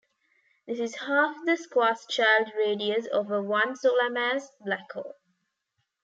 This 0.65 0.79
is 0.79 0.95
half 1.01 1.35
the 1.45 1.51
Schwarzschild 1.51 2.55
radius 2.55 3.05
of 3.05 3.29
a 3.29 3.39
one 3.39 3.75
solar 3.75 4.09
mass 4.09 4.49
black 4.59 4.91
hole. 4.93 5.13